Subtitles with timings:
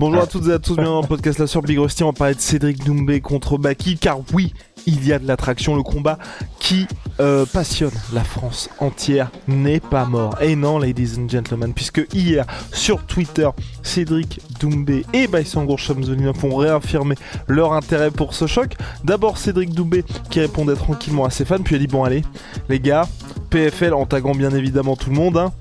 [0.00, 2.04] Bonjour à toutes et à tous, bienvenue dans le podcast La sur Big Rusty.
[2.04, 4.54] On va parler de Cédric Doumbé contre Baki, car oui,
[4.86, 5.76] il y a de l'attraction.
[5.76, 6.18] Le combat
[6.58, 6.86] qui
[7.20, 10.40] euh, passionne la France entière n'est pas mort.
[10.40, 13.50] Et non, ladies and gentlemen, puisque hier sur Twitter,
[13.82, 17.14] Cédric Doumbé et Baïsangour Chamzolinov ont réaffirmé
[17.46, 18.78] leur intérêt pour ce choc.
[19.04, 22.22] D'abord Cédric Doumbé qui répondait tranquillement à ses fans, puis a dit bon allez,
[22.70, 23.06] les gars,
[23.50, 25.52] PFL en taguant bien évidemment tout le monde, hein,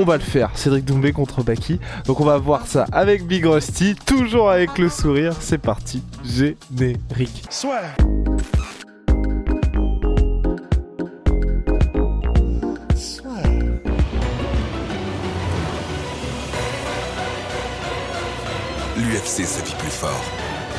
[0.00, 0.50] on va le faire.
[0.54, 1.78] Cédric Doumbé contre Baki.
[2.06, 5.34] Donc on va voir ça avec Big Rusty, toujours avec le sourire.
[5.40, 7.44] C'est parti, générique.
[7.50, 7.82] Soit.
[18.96, 20.24] L'UFC sa vie plus fort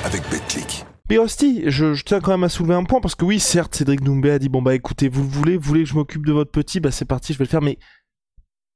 [0.03, 0.85] avec BetClick.
[1.07, 3.75] Big Rusty, je, je tiens quand même à soulever un point parce que oui, certes,
[3.75, 6.25] Cédric Doumbé a dit bon bah écoutez, vous le voulez, vous voulez que je m'occupe
[6.25, 7.61] de votre petit, bah c'est parti, je vais le faire.
[7.61, 7.77] Mais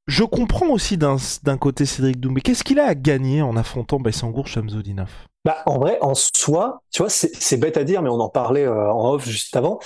[0.07, 1.17] je comprends aussi d'un
[1.59, 2.41] côté Cédric Doumbé.
[2.41, 5.09] Qu'est-ce qu'il a à gagner en affrontant Baïsangour Chamzodinov
[5.43, 8.29] Bah, en vrai, en soi, tu vois, c'est c'est bête à dire, mais on en
[8.29, 9.79] parlait euh, en off juste avant.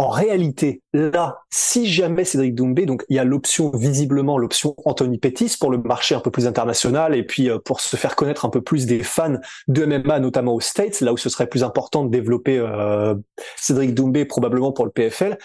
[0.00, 5.18] En réalité, là, si jamais Cédric Doumbé, donc il y a l'option visiblement l'option Anthony
[5.18, 8.44] Pettis pour le marché un peu plus international et puis euh, pour se faire connaître
[8.44, 11.64] un peu plus des fans de MMA, notamment aux States, là où ce serait plus
[11.64, 13.16] important de développer euh,
[13.56, 15.36] Cédric Doumbé probablement pour le PFL.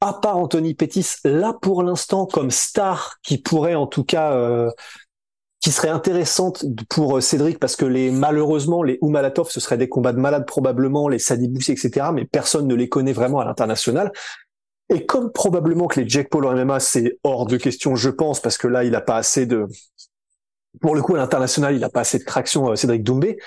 [0.00, 4.70] À part Anthony Pettis, là pour l'instant comme star qui pourrait en tout cas euh,
[5.60, 9.88] qui serait intéressante pour euh, Cédric parce que les malheureusement les Oumalatov ce serait des
[9.88, 14.12] combats de malades probablement les Sadiboussi etc mais personne ne les connaît vraiment à l'international.
[14.90, 18.40] Et comme probablement que les Jack Paul en MMA c'est hors de question je pense
[18.40, 19.66] parce que là il a pas assez de
[20.82, 23.38] pour le coup à l'international il a pas assez de traction euh, Cédric Doumbé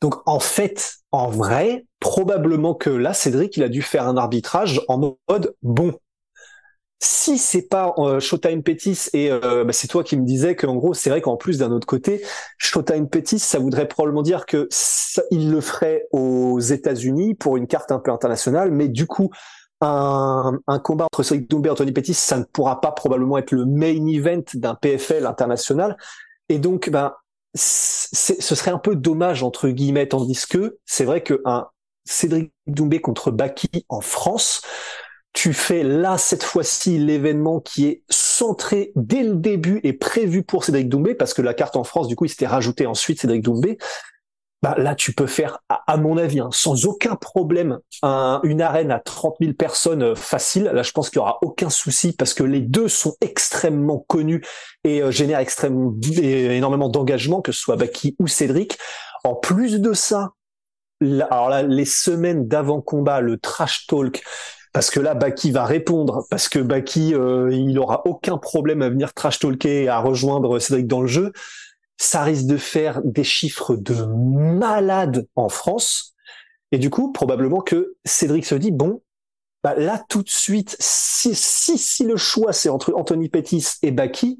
[0.00, 4.80] donc en fait en vrai probablement que là Cédric il a dû faire un arbitrage
[4.88, 4.98] en
[5.28, 5.94] mode bon.
[6.98, 10.76] Si c'est pas euh, Showtime Pettis et euh, bah, c'est toi qui me disais qu'en
[10.76, 12.22] gros c'est vrai qu'en plus d'un autre côté
[12.56, 17.66] Showtime Pettis ça voudrait probablement dire que ça, il le ferait aux États-Unis pour une
[17.66, 19.30] carte un peu internationale mais du coup
[19.82, 23.52] un, un combat entre Cédric Doumbé et Anthony Pettis ça ne pourra pas probablement être
[23.52, 25.98] le main event d'un PFL international.
[26.48, 27.12] Et donc ben
[27.56, 31.68] ce serait un peu dommage entre guillemets tandis que c'est vrai que un
[32.04, 34.62] Cédric Doumbé contre Baki en France
[35.32, 40.64] tu fais là cette fois-ci l'événement qui est centré dès le début et prévu pour
[40.64, 43.42] Cédric Doumbé parce que la carte en France du coup il s'était rajouté ensuite Cédric
[43.42, 43.78] Doumbé
[44.66, 48.90] bah là tu peux faire à, mon avis hein, sans aucun problème un- une arène
[48.90, 52.34] à 30 000 personnes euh, facile là je pense qu'il y aura aucun souci parce
[52.34, 54.42] que les deux sont extrêmement connus
[54.84, 58.76] et euh, génèrent extrêmement énormément d'engagement que ce soit Baki ou Cédric
[59.24, 60.32] en plus de ça
[61.30, 64.22] alors là les semaines d'avant combat le trash talk
[64.72, 68.90] parce que là, Baki va répondre, parce que Baki, euh, il aura aucun problème à
[68.90, 71.32] venir trash talker et à rejoindre Cédric dans le jeu.
[71.98, 76.14] Ça risque de faire des chiffres de malade en France.
[76.72, 79.02] Et du coup, probablement que Cédric se dit, bon,
[79.62, 83.90] bah là, tout de suite, si, si, si le choix c'est entre Anthony Pettis et
[83.90, 84.38] Baki,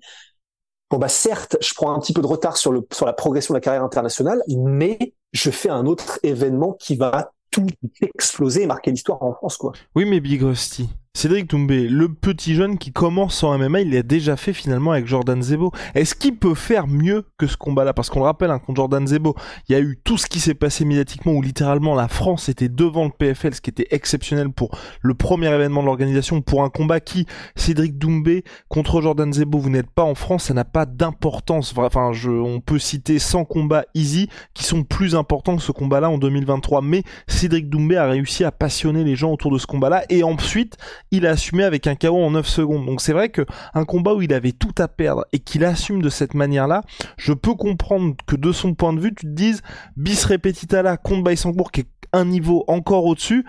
[0.90, 3.52] bon bah certes, je prends un petit peu de retard sur, le, sur la progression
[3.52, 7.66] de la carrière internationale, mais je fais un autre événement qui va tout
[8.02, 9.72] exploser et marquer l'histoire en France, quoi.
[9.94, 10.88] Oui, mais Big Rusty.
[11.16, 15.06] Cédric Doumbé, le petit jeune qui commence en MMA, il l'a déjà fait finalement avec
[15.06, 15.72] Jordan Zebo.
[15.94, 17.94] Est-ce qu'il peut faire mieux que ce combat-là?
[17.94, 19.34] Parce qu'on le rappelle, hein, contre Jordan Zebo,
[19.66, 22.68] il y a eu tout ce qui s'est passé médiatiquement où littéralement la France était
[22.68, 26.68] devant le PFL, ce qui était exceptionnel pour le premier événement de l'organisation, pour un
[26.68, 30.84] combat qui, Cédric Doumbé contre Jordan Zebo, vous n'êtes pas en France, ça n'a pas
[30.84, 31.72] d'importance.
[31.78, 36.18] Enfin, on peut citer 100 combats easy qui sont plus importants que ce combat-là en
[36.18, 36.82] 2023.
[36.82, 40.76] Mais Cédric Doumbé a réussi à passionner les gens autour de ce combat-là et ensuite
[41.10, 42.86] il a assumé avec un KO en 9 secondes.
[42.86, 43.42] Donc c'est vrai que
[43.74, 46.82] un combat où il avait tout à perdre et qu'il assume de cette manière-là,
[47.16, 49.62] je peux comprendre que de son point de vue, tu te dises
[49.96, 53.44] bis repetita là contre Baïsangour qui est un niveau encore au-dessus,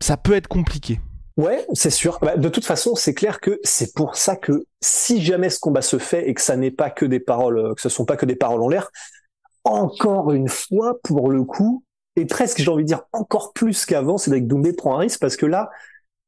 [0.00, 1.00] ça peut être compliqué.
[1.38, 2.18] Ouais, c'est sûr.
[2.20, 5.80] Bah, de toute façon, c'est clair que c'est pour ça que si jamais ce combat
[5.80, 8.16] se fait et que ça n'est pas que des paroles, euh, que ce sont pas
[8.16, 8.90] que des paroles en l'air,
[9.64, 11.84] encore une fois, pour le coup,
[12.16, 15.20] et presque j'ai envie de dire encore plus qu'avant, c'est que Doumbé prend un risque
[15.20, 15.70] parce que là,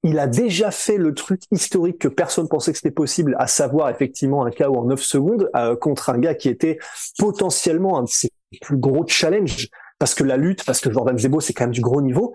[0.05, 3.89] il a déjà fait le truc historique que personne pensait que c'était possible, à savoir
[3.89, 6.79] effectivement un KO en 9 secondes euh, contre un gars qui était
[7.19, 8.31] potentiellement un de ses
[8.61, 9.69] plus gros challenges
[9.99, 12.35] parce que la lutte, parce que Jordan Zebo c'est quand même du gros niveau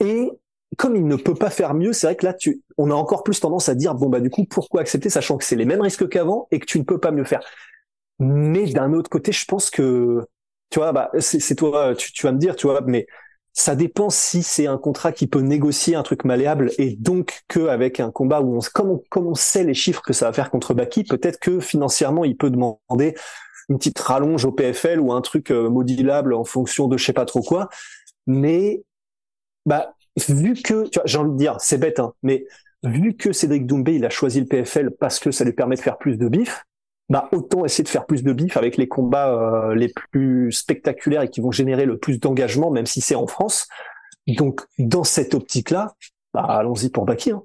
[0.00, 0.30] et
[0.78, 3.22] comme il ne peut pas faire mieux, c'est vrai que là, tu, on a encore
[3.22, 5.82] plus tendance à dire bon bah du coup pourquoi accepter, sachant que c'est les mêmes
[5.82, 7.44] risques qu'avant et que tu ne peux pas mieux faire.
[8.18, 10.26] Mais d'un autre côté, je pense que
[10.70, 13.06] tu vois, bah c'est toi, tu, tu vas me dire, tu vois, mais
[13.56, 18.00] ça dépend si c'est un contrat qui peut négocier un truc malléable et donc qu'avec
[18.00, 20.50] un combat où on, comme on, comme on sait les chiffres que ça va faire
[20.50, 23.14] contre Baki, peut-être que financièrement il peut demander
[23.68, 27.12] une petite rallonge au PFL ou un truc euh, modulable en fonction de je sais
[27.12, 27.68] pas trop quoi.
[28.26, 28.82] Mais
[29.66, 29.94] bah
[30.28, 32.46] vu que j'ai envie de dire c'est bête hein, mais
[32.82, 35.80] vu que Cédric Doumbé il a choisi le PFL parce que ça lui permet de
[35.80, 36.64] faire plus de bif,
[37.08, 41.22] bah autant essayer de faire plus de bif avec les combats euh, les plus spectaculaires
[41.22, 43.68] et qui vont générer le plus d'engagement, même si c'est en France.
[44.26, 45.94] Donc dans cette optique-là,
[46.32, 47.32] bah, allons-y pour Baki.
[47.32, 47.42] Hein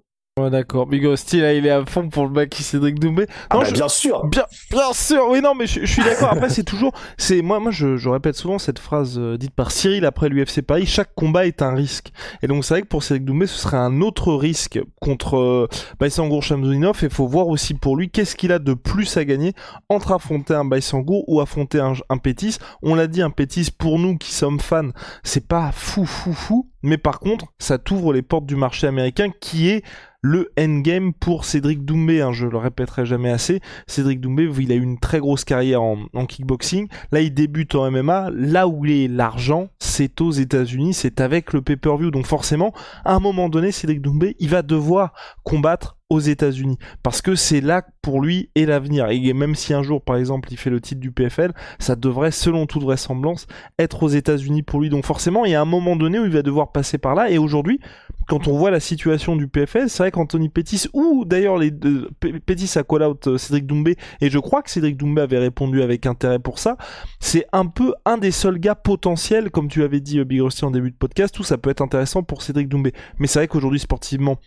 [0.50, 0.88] d'accord.
[0.88, 3.26] Big Rusty, là, il est à fond pour le Baki Cédric Doumbé.
[3.50, 4.26] Ah bah, bien sûr.
[4.28, 5.28] Bien, bien sûr.
[5.30, 6.32] Oui, non, mais je, suis d'accord.
[6.32, 9.72] Après, c'est toujours, c'est, moi, moi, je, je, répète souvent cette phrase euh, dite par
[9.72, 10.86] Cyril après l'UFC Paris.
[10.86, 12.12] Chaque combat est un risque.
[12.42, 15.68] Et donc, c'est vrai que pour Cédric Doumbé, ce serait un autre risque contre euh,
[16.00, 17.00] Baïsangour Chamzouinov.
[17.02, 19.54] Et il faut voir aussi pour lui qu'est-ce qu'il a de plus à gagner
[19.90, 22.58] entre affronter un Baïsangour ou affronter un, un Pétis.
[22.82, 24.90] On l'a dit, un Pétis, pour nous qui sommes fans,
[25.24, 26.70] c'est pas fou, fou, fou.
[26.82, 29.84] Mais par contre, ça t'ouvre les portes du marché américain qui est
[30.22, 32.22] le endgame pour Cédric Doumbé.
[32.22, 33.62] Hein, je le répéterai jamais assez.
[33.88, 36.88] Cédric Doumbé, il a eu une très grosse carrière en, kickboxing.
[37.12, 38.30] Là, il débute en MMA.
[38.34, 42.12] Là où est l'argent, c'est aux États-Unis, c'est avec le pay-per-view.
[42.12, 42.74] Donc forcément,
[43.06, 46.78] à un moment donné, Cédric Doumbé, il va devoir combattre aux États-Unis.
[47.04, 49.08] Parce que c'est là pour lui et l'avenir.
[49.10, 52.32] Et même si un jour par exemple il fait le titre du PFL ça devrait
[52.32, 53.48] selon toute vraisemblance
[53.78, 54.90] être aux États-Unis pour lui.
[54.90, 57.30] Donc forcément il y a un moment donné où il va devoir passer par là.
[57.30, 57.80] Et aujourd'hui
[58.28, 62.10] quand on voit la situation du PFL c'est vrai qu'Anthony Pettis ou d'ailleurs les deux
[62.20, 63.96] Pettis a call out euh, Cédric Doumbé.
[64.22, 66.78] Et je crois que Cédric Doumbé avait répondu avec intérêt pour ça.
[67.20, 70.66] C'est un peu un des seuls gars potentiels comme tu avais dit euh, Big Rusty
[70.66, 72.94] en début de podcast où ça peut être intéressant pour Cédric Doumbé.
[73.20, 74.38] Mais c'est vrai qu'aujourd'hui sportivement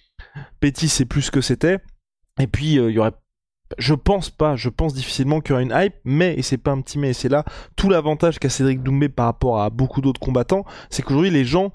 [0.61, 1.79] Petit, c'est plus que c'était.
[2.41, 3.13] Et puis, euh, il y aurait
[3.79, 6.73] je pense pas, je pense difficilement qu'il y aura une hype, mais, et c'est pas
[6.73, 7.45] un petit mais, c'est là
[7.77, 11.73] tout l'avantage qu'a Cédric Doumbé par rapport à beaucoup d'autres combattants, c'est qu'aujourd'hui les gens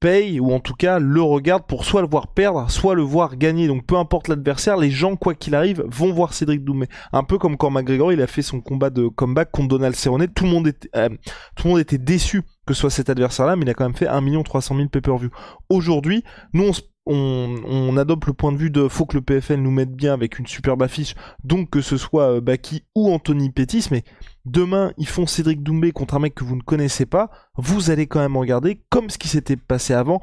[0.00, 3.36] payent, ou en tout cas le regardent pour soit le voir perdre, soit le voir
[3.36, 3.68] gagner.
[3.68, 6.88] Donc peu importe l'adversaire, les gens, quoi qu'il arrive, vont voir Cédric Doumbé.
[7.12, 10.26] Un peu comme quand McGregor il a fait son combat de comeback contre Donald Cerrone,
[10.28, 11.10] tout le monde était, euh,
[11.54, 13.96] tout le monde était déçu que ce soit cet adversaire-là, mais il a quand même
[13.96, 15.30] fait 1 300 000 pay-per-view.
[15.68, 19.60] Aujourd'hui, nous on se on, adopte le point de vue de faut que le PFL
[19.60, 21.14] nous mette bien avec une superbe affiche,
[21.44, 24.04] donc que ce soit euh, Baki ou Anthony Pettis, mais
[24.44, 28.06] demain ils font Cédric Doumbé contre un mec que vous ne connaissez pas, vous allez
[28.06, 30.20] quand même regarder comme ce qui s'était passé avant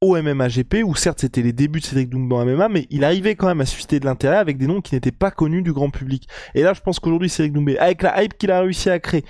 [0.00, 3.04] au MMA GP, où certes c'était les débuts de Cédric Doumbé en MMA, mais il
[3.04, 5.72] arrivait quand même à susciter de l'intérêt avec des noms qui n'étaient pas connus du
[5.72, 6.26] grand public.
[6.54, 9.24] Et là je pense qu'aujourd'hui Cédric Doumbé, avec la hype qu'il a réussi à créer,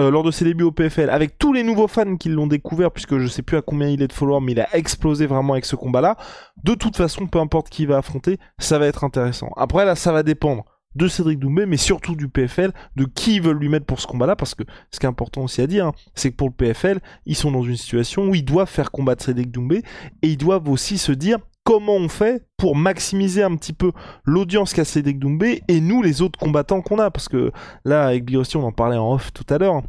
[0.00, 2.90] euh, lors de ses débuts au PFL, avec tous les nouveaux fans qui l'ont découvert,
[2.90, 5.52] puisque je sais plus à combien il est de followers, mais il a explosé vraiment
[5.52, 6.16] avec ce combat-là.
[6.64, 9.50] De toute façon, peu importe qui va affronter, ça va être intéressant.
[9.58, 10.64] Après là, ça va dépendre
[10.94, 14.06] de Cédric Doumbé, mais surtout du PFL, de qui ils veulent lui mettre pour ce
[14.06, 16.54] combat-là, parce que ce qui est important aussi à dire, hein, c'est que pour le
[16.54, 19.82] PFL, ils sont dans une situation où ils doivent faire combattre Cédric Doumbé,
[20.22, 23.92] et ils doivent aussi se dire, comment on fait pour maximiser un petit peu
[24.24, 27.10] l'audience qu'a Cédric Doumbé et nous les autres combattants qu'on a.
[27.10, 27.52] Parce que
[27.84, 29.82] là avec Birosti on en parlait en off tout à l'heure.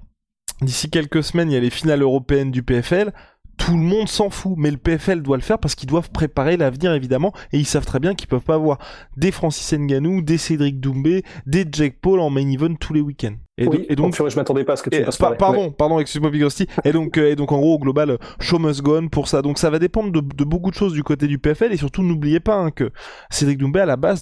[0.62, 3.14] D'ici quelques semaines il y a les finales européennes du PFL
[3.62, 6.58] tout le monde s'en fout, mais le PFL doit le faire parce qu'ils doivent préparer
[6.58, 8.80] l'avenir évidemment, et ils savent très bien qu'ils peuvent pas avoir
[9.18, 13.36] des Francis Nganou, des Cédric Doumbé, des Jake Paul en main event tous les week-ends.
[13.60, 16.00] Et, oui, et donc, je m'attendais pas à ce que tu passes par Pardon, pardon,
[16.00, 16.44] excuse-moi Big
[16.86, 19.44] et donc, euh, et donc en gros au global, show must go on pour ça.
[19.44, 22.02] Donc ça va dépendre de, de beaucoup de choses du côté du PFL, et surtout
[22.02, 22.92] n'oubliez pas hein, que
[23.30, 24.22] Cédric Doumbé à la base.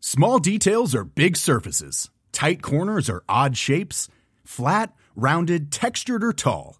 [0.00, 2.10] Small details are big surfaces.
[2.32, 4.08] Tight corners are odd shapes.
[4.44, 6.79] Flat, rounded, textured or tall.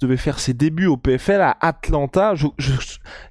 [0.00, 2.34] devait faire ses débuts au PFL à Atlanta.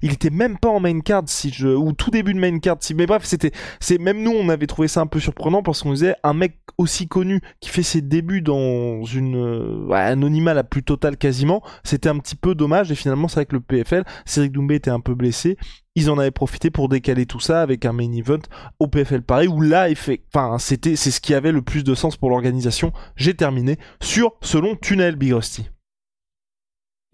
[0.02, 2.76] Il était même pas en main card si je ou tout début de main card.
[2.80, 5.82] Si, mais bref, c'était c'est même nous on avait trouvé ça un peu surprenant parce
[5.82, 10.64] qu'on disait un mec aussi connu qui fait ses débuts dans une euh, anonymat la
[10.64, 11.62] plus totale quasiment.
[11.84, 14.04] C'était un petit peu dommage et finalement c'est avec le PFL.
[14.24, 15.56] Cédric Doumbé était un peu blessé.
[15.96, 18.38] Ils en avaient profité pour décaler tout ça avec un main event
[18.78, 19.88] au PFL Paris où là,
[20.32, 22.92] enfin, c'était, c'est ce qui avait le plus de sens pour l'organisation.
[23.16, 25.68] J'ai terminé sur selon Tunnel Big Rusty.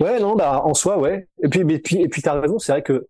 [0.00, 1.28] Ouais, non, bah en soi, ouais.
[1.42, 2.58] Et puis, et puis, et puis, t'as raison.
[2.58, 3.06] C'est vrai que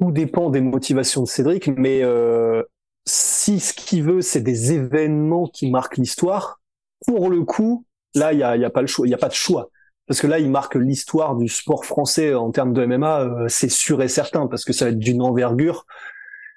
[0.00, 2.62] tout dépend des motivations de Cédric, mais euh,
[3.06, 6.60] si ce qu'il veut, c'est des événements qui marquent l'histoire,
[7.06, 9.28] pour le coup, là, il y a, a pas le choix, il y a pas
[9.28, 9.70] de choix.
[10.06, 13.70] Parce que là, il marque l'histoire du sport français en termes de MMA, euh, c'est
[13.70, 15.86] sûr et certain, parce que ça va être d'une envergure.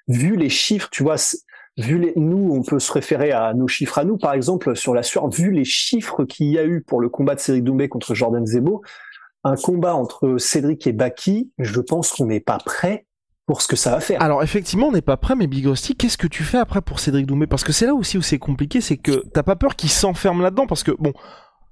[0.08, 1.16] Vu les chiffres, tu vois,
[1.78, 4.94] vu les, nous, on peut se référer à nos chiffres à nous, par exemple, sur
[4.94, 7.88] la sueur, vu les chiffres qu'il y a eu pour le combat de Cédric Doumbé
[7.88, 8.82] contre Jordan Zebo,
[9.44, 13.06] un combat entre Cédric et Baki, je pense qu'on n'est pas prêt
[13.46, 14.22] pour ce que ça va faire.
[14.22, 16.98] Alors effectivement, on n'est pas prêt, mais Big Rusty, qu'est-ce que tu fais après pour
[16.98, 17.46] Cédric Doumbé?
[17.46, 20.40] Parce que c'est là aussi où c'est compliqué, c'est que t'as pas peur qu'il s'enferme
[20.40, 21.12] là-dedans, parce que bon,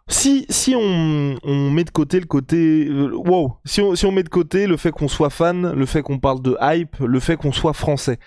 [0.08, 4.22] si si on, met de côté le côté euh, wow, si on, si on met
[4.22, 7.36] de côté le fait qu'on soit fan, le fait qu'on parle de hype, le fait
[7.36, 8.18] qu'on soit français.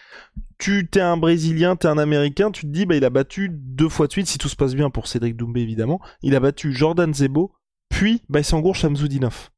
[0.58, 3.90] Tu t'es un brésilien, t'es un américain, tu te dis bah il a battu deux
[3.90, 6.74] fois de suite si tout se passe bien pour Cédric Doumbé évidemment, il a battu
[6.74, 7.52] Jordan Zebo
[7.90, 9.50] puis Baïsangour Shamzoudinov.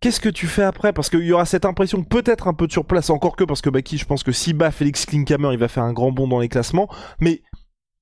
[0.00, 0.92] Qu'est-ce que tu fais après?
[0.92, 3.70] Parce qu'il y aura cette impression peut-être un peu de surplace, encore que parce que
[3.70, 6.38] Baki, je pense que si bat Félix Klinkhammer, il va faire un grand bond dans
[6.38, 6.88] les classements.
[7.20, 7.42] Mais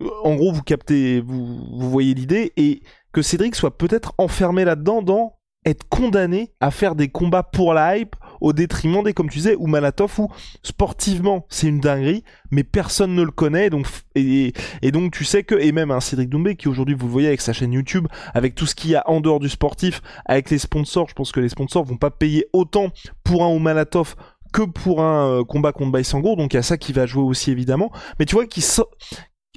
[0.02, 2.82] euh, en gros, vous captez, vous, vous voyez l'idée, et
[3.12, 7.98] que Cédric soit peut-être enfermé là-dedans dans être condamné à faire des combats pour la
[7.98, 10.28] hype au détriment des, comme tu disais, ou Malatov, où
[10.62, 14.52] sportivement c'est une dinguerie, mais personne ne le connaît, donc, et,
[14.92, 17.40] donc tu sais que, et même un Cédric Doumbé qui aujourd'hui vous le voyez avec
[17.40, 20.58] sa chaîne YouTube, avec tout ce qu'il y a en dehors du sportif, avec les
[20.58, 22.88] sponsors, je pense que les sponsors vont pas payer autant
[23.24, 24.16] pour un Malatov
[24.52, 27.22] que pour un euh, combat contre Baïsangour, donc il y a ça qui va jouer
[27.22, 27.90] aussi évidemment.
[28.18, 28.88] Mais tu vois, qui, so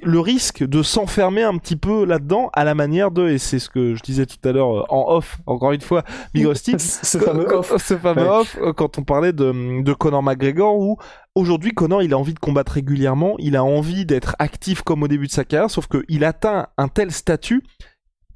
[0.02, 3.68] le risque de s'enfermer un petit peu là-dedans à la manière de, et c'est ce
[3.68, 6.04] que je disais tout à l'heure euh, en off, encore une fois,
[6.34, 10.22] Big Rusty, ce fameux off, ce fameux off, euh, quand on parlait de, de Conor
[10.22, 10.98] McGregor, où
[11.34, 15.08] aujourd'hui Conor il a envie de combattre régulièrement, il a envie d'être actif comme au
[15.08, 17.62] début de sa carrière, sauf qu'il atteint un tel statut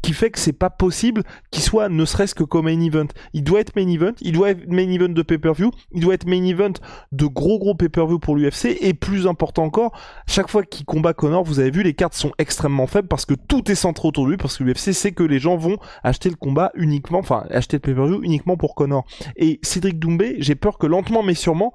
[0.05, 3.07] qui fait que c'est pas possible qu'il soit ne serait-ce que comme main event.
[3.33, 6.27] Il doit être main event, il doit être main event de pay-per-view, il doit être
[6.27, 6.75] main event
[7.13, 11.43] de gros gros pay-per-view pour l'UFC et plus important encore, chaque fois qu'il combat Connor,
[11.43, 14.33] vous avez vu les cartes sont extrêmement faibles parce que tout est centré autour de
[14.33, 17.79] lui parce que l'UFC sait que les gens vont acheter le combat uniquement, enfin acheter
[17.79, 19.07] le pay-per-view uniquement pour Connor.
[19.37, 21.73] Et Cédric Doumbé, j'ai peur que lentement mais sûrement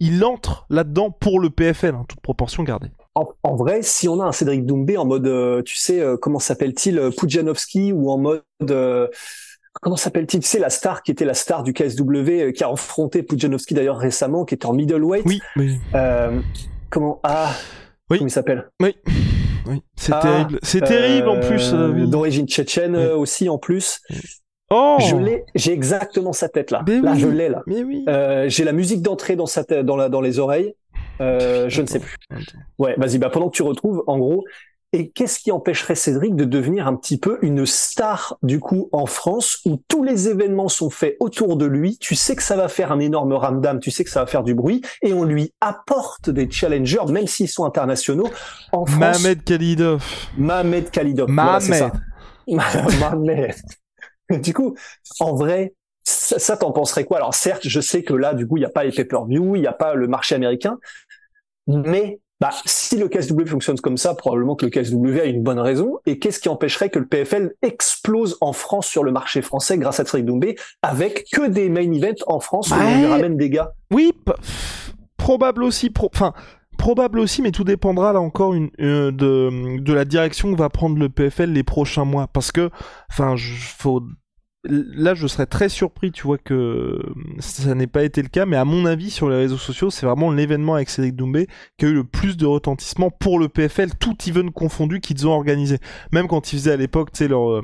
[0.00, 2.90] il, entre là-dedans pour le PFL, hein, toute proportion gardée
[3.42, 6.38] en, vrai, si on a un Cédric Doumbé en mode, euh, tu sais, euh, comment
[6.38, 8.42] s'appelle-t-il, euh, Pujanovski ou en mode,
[9.80, 13.22] comment s'appelle-t-il, tu sais, la star qui était la star du KSW, qui a affronté
[13.22, 15.24] Pujanovski d'ailleurs récemment, qui était en middleweight.
[15.26, 15.40] Oui.
[15.56, 15.78] oui.
[16.90, 17.52] comment Ah.
[18.10, 18.18] Oui.
[18.18, 18.70] Comment il s'appelle?
[18.80, 18.96] Oui.
[19.66, 19.82] Oui.
[19.96, 20.58] C'est ah, terrible.
[20.62, 21.74] C'est terrible en plus.
[21.74, 24.00] D'origine tchétchène aussi en plus.
[24.70, 26.84] Oh je l'ai, j'ai exactement sa tête là.
[26.86, 27.62] là, je l'ai là.
[27.66, 28.04] Mais oui.
[28.48, 30.74] j'ai la musique d'entrée dans sa tête, dans la, dans les oreilles.
[31.20, 32.16] Euh, je ne sais plus.
[32.78, 34.44] Ouais, vas-y, bah pendant que tu retrouves, en gros,
[34.92, 39.04] et qu'est-ce qui empêcherait Cédric de devenir un petit peu une star du coup en
[39.04, 42.68] France où tous les événements sont faits autour de lui, tu sais que ça va
[42.68, 45.52] faire un énorme ramdam, tu sais que ça va faire du bruit et on lui
[45.60, 48.30] apporte des challengers même s'ils sont internationaux
[48.72, 49.20] en France.
[49.22, 50.04] Mohamed Khalidov.
[50.38, 51.28] Mohamed Khalidov.
[51.28, 51.92] Mohamed.
[52.48, 53.54] Mohamed.
[54.42, 54.74] du coup,
[55.20, 57.18] en vrai, ça, ça t'en penserais quoi?
[57.18, 59.60] Alors certes, je sais que là, du coup, il n'y a pas les pay-per-view, il
[59.60, 60.78] n'y a pas le marché américain,
[61.68, 65.58] mais bah, si le KSW fonctionne comme ça, probablement que le KSW a une bonne
[65.58, 65.98] raison.
[66.06, 69.98] Et qu'est-ce qui empêcherait que le PFL explose en France sur le marché français grâce
[69.98, 73.50] à Cédric Doumbé avec que des main events en France où on lui ramène des
[73.50, 73.72] gars?
[73.92, 74.12] Oui,
[75.16, 75.92] probable aussi.
[76.00, 76.32] Enfin,
[76.78, 80.68] probable aussi, mais tout dépendra là encore une, euh, de, de la direction que va
[80.68, 82.28] prendre le PFL les prochains mois.
[82.28, 82.70] Parce que,
[83.10, 84.02] enfin, faut
[84.64, 87.00] là je serais très surpris tu vois que
[87.38, 90.04] ça n'ait pas été le cas mais à mon avis sur les réseaux sociaux c'est
[90.04, 91.46] vraiment l'événement avec Cédric Doumbé
[91.76, 95.32] qui a eu le plus de retentissement pour le PFL tout even confondu qu'ils ont
[95.32, 95.78] organisé.
[96.12, 97.62] Même quand ils faisaient à l'époque tu sais leur euh,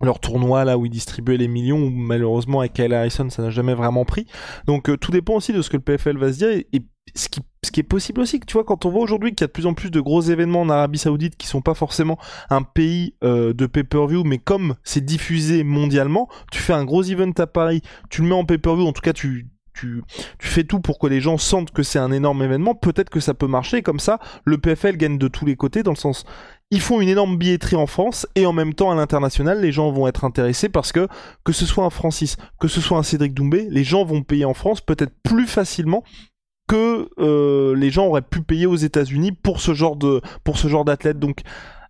[0.00, 3.50] leur tournoi là où ils distribuaient les millions où malheureusement avec Kyle Harrison ça n'a
[3.50, 4.26] jamais vraiment pris.
[4.66, 6.82] Donc euh, tout dépend aussi de ce que le PFL va se dire et, et
[7.14, 7.40] ce qui,
[7.72, 9.46] ce qui est possible aussi, que tu vois, quand on voit aujourd'hui qu'il y a
[9.46, 12.18] de plus en plus de gros événements en Arabie Saoudite qui sont pas forcément
[12.50, 17.32] un pays euh, de pay-per-view, mais comme c'est diffusé mondialement, tu fais un gros event
[17.38, 20.02] à Paris, tu le mets en pay-per-view, en tout cas tu tu,
[20.38, 23.20] tu fais tout pour que les gens sentent que c'est un énorme événement, peut-être que
[23.20, 23.80] ça peut marcher.
[23.80, 26.26] Comme ça, le PFL gagne de tous les côtés, dans le sens,
[26.70, 29.90] ils font une énorme billetterie en France et en même temps à l'international, les gens
[29.90, 31.08] vont être intéressés parce que
[31.42, 34.44] que ce soit un Francis, que ce soit un Cédric Doumbé, les gens vont payer
[34.44, 36.04] en France peut-être plus facilement
[36.72, 40.68] que euh, les gens auraient pu payer aux États-Unis pour ce genre de pour ce
[40.68, 41.18] genre d'athlète.
[41.18, 41.42] Donc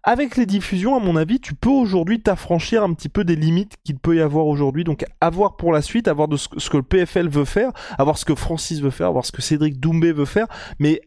[0.03, 3.77] avec les diffusions, à mon avis, tu peux aujourd'hui t'affranchir un petit peu des limites
[3.85, 4.83] qu'il peut y avoir aujourd'hui.
[4.83, 8.25] Donc, avoir pour la suite, avoir de ce, que le PFL veut faire, avoir ce
[8.25, 10.49] que Francis veut faire, avoir ce que Cédric Doumbé veut faire.
[10.81, 11.01] Mais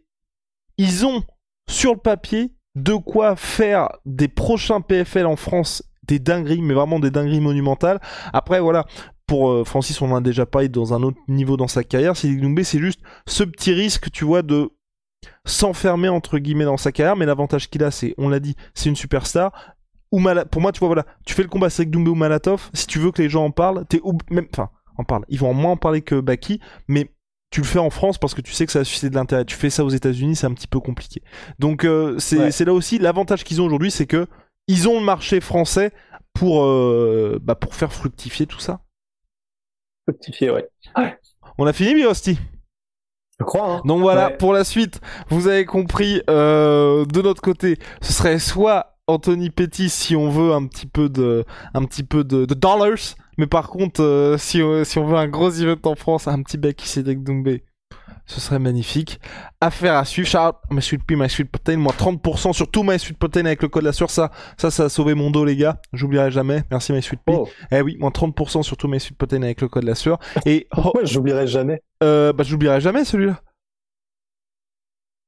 [0.77, 1.23] ils ont
[1.69, 6.99] sur le papier de quoi faire des prochains PFL en France des dingueries, mais vraiment
[6.99, 7.99] des dingueries monumentales.
[8.31, 8.85] Après, voilà,
[9.27, 12.15] pour euh, Francis, on en a déjà parlé dans un autre niveau dans sa carrière.
[12.15, 14.69] Cédric Doumbé, c'est juste ce petit risque, tu vois, de
[15.45, 18.89] s'enfermer entre guillemets dans sa carrière, mais l'avantage qu'il a, c'est, on l'a dit, c'est
[18.89, 19.51] une superstar.
[20.11, 22.87] Ou pour moi, tu vois, voilà, tu fais le combat avec Doumbé ou Malatov, si
[22.87, 25.25] tu veux que les gens en parlent, t'es même, enfin, en parlent.
[25.27, 27.11] Ils vont en moins en parler que Baki, mais
[27.49, 29.45] tu le fais en France parce que tu sais que ça va susciter de l'intérêt.
[29.45, 31.21] Tu fais ça aux États-Unis, c'est un petit peu compliqué.
[31.59, 34.27] Donc euh, c'est là aussi l'avantage qu'ils ont aujourd'hui, c'est que
[34.67, 35.91] ils ont le marché français
[36.33, 38.81] pour euh, bah, pour faire fructifier tout ça.
[40.07, 40.67] Fructifier, ouais.
[41.57, 42.37] On a fini, Birosti
[43.39, 43.75] je crois.
[43.75, 43.81] Hein.
[43.83, 48.97] Donc voilà, pour la suite, vous avez compris, euh, de notre côté, ce serait soit
[49.07, 53.47] Anthony Petty si on veut un petit peu de, un petit peu de, dollars, mais
[53.47, 56.77] par contre, euh, si, si on veut un gros event en France, un petit bec
[56.77, 57.65] qui s'est Doumbé,
[58.25, 59.19] ce serait magnifique.
[59.61, 60.27] Affaire à suivre.
[60.27, 61.77] Shout My Sweet Pea, My Sweet Protein.
[61.77, 64.31] Moi, 30% sur tout My Sweet Protein avec le code la sur ça.
[64.57, 65.79] Ça, ça a sauvé mon dos, les gars.
[65.93, 66.63] J'oublierai jamais.
[66.71, 67.33] Merci My Sweet Pea.
[67.35, 67.47] Oh.
[67.71, 70.19] Eh oui, moins 30% sur tout My Sweet Protein avec le code la sueur.
[70.45, 70.67] Et.
[70.71, 71.81] Pourquoi j'oublierai jamais?
[72.03, 73.41] Euh, bah, j'oublierai jamais celui-là.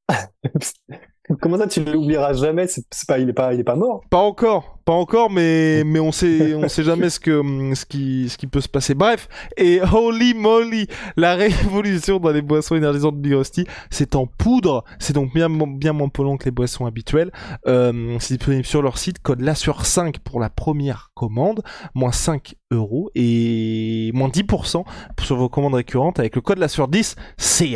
[1.41, 2.67] Comment ça, tu l'oublieras jamais?
[2.67, 4.01] C'est pas, il est pas, il est pas mort.
[4.09, 7.41] Pas encore, pas encore, mais mais on sait, on sait jamais ce que
[7.75, 8.95] ce qui ce qui peut se passer.
[8.95, 14.85] Bref, et holy moly, la révolution dans les boissons énergisantes de Rusty, c'est en poudre.
[14.99, 17.31] C'est donc bien bien moins polluant que les boissons habituelles.
[17.67, 19.19] Euh, c'est disponible sur leur site.
[19.19, 21.61] Code là sur 5 pour la première commande,
[21.93, 24.85] moins 5 euros et moins 10%
[25.21, 27.15] sur vos commandes récurrentes avec le code là sur 10.
[27.35, 27.75] C'est